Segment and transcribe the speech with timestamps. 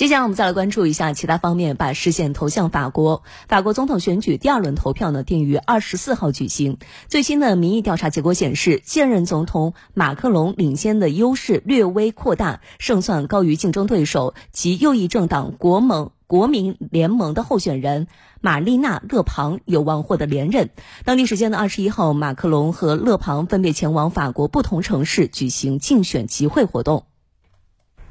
[0.00, 3.22] 接下来我们再来关注一下其他方面，把视线投向法国。
[3.48, 6.78] 法国总统选举第二轮投票呢定于二十四号举行。
[7.08, 18.06] 最新的民意调查结果显示，现任总统马克龙领先的优势略微扩大，胜算高于竞争对手及右翼政党国盟国民联盟的候选人
[18.40, 20.70] 玛丽娜·勒庞有望获得连任。
[21.04, 27.04] 当地时间的二十一号，马克龙和勒庞分别前往法国不同城市举行竞选集会活动。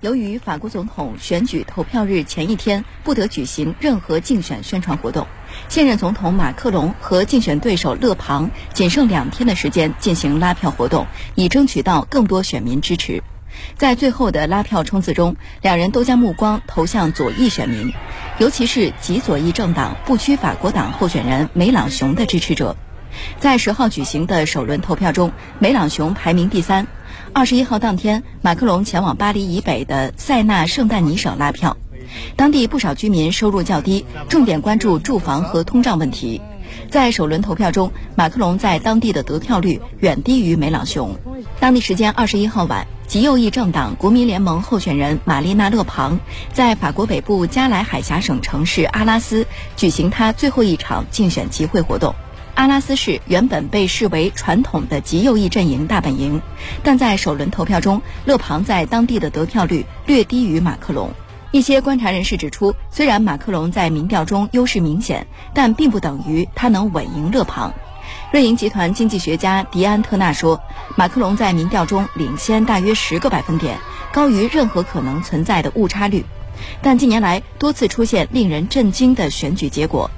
[0.02, 5.28] 由于法国总统选举投票日前一天不得举行任何竞选宣传活动，
[5.68, 13.22] 现任总统马克龙和竞选对手勒庞仅剩两天的时间进行拉票活动，以争取到更多选民支持。
[13.76, 17.92] 在最后的拉票冲刺中，两人都将目光投向左翼选民，
[18.38, 22.78] 尤其是极左翼政党不屈法国党候选人梅朗雄的支持者。
[23.40, 26.88] 在十号举行的首轮投票中，梅朗雄排名第三。
[27.34, 31.78] 二十一号当天，马克龙前往巴黎以北的塞纳圣诞尼省拉票。
[32.36, 36.42] 当地不少居民收入较低，重点关注住房和通胀问题。
[36.90, 41.16] 在首轮投票中，马克龙在当地的得票率远低于梅朗雄。
[41.60, 46.20] 当地时间二十一号晚，极右翼政党国民联盟候选人玛丽娜·勒庞
[46.52, 52.16] 在法国北部加莱海峡省城市阿拉斯举行他最后一场竞选集会活动。
[52.60, 56.42] 阿拉斯市原本被视为传统的极右翼阵营大本营，
[56.84, 61.10] 但在首轮投票中，勒庞在当地的得票率略低于马克龙。
[61.54, 67.74] 一些观察人士指出，虽然马克龙在民调中优势明显，但并不等于他能稳赢勒庞。
[68.34, 70.60] 瑞银集团经济学家迪安特纳说，
[70.98, 73.80] 马克龙在民调中领先大约十个百分点，
[74.12, 76.26] 高于任何可能存在的误差率。
[76.82, 80.12] 但近年来多次出现令人震惊的选举结果。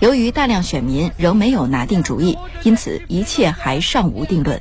[0.00, 4.60] 由于大量选民仍没有拿定主意，因此一切还尚无定论。